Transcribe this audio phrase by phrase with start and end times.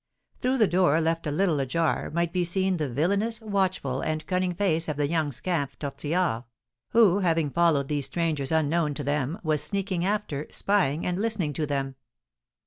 [0.41, 4.55] Through the door, left a little ajar, might be seen the villainous, watchful, and cunning
[4.55, 6.45] face of the young scamp Tortillard,
[6.89, 11.67] who, having followed these strangers unknown to them, was sneaking after, spying, and listening to
[11.67, 11.97] them.